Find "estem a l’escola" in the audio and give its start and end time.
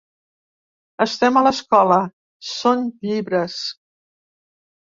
1.05-1.99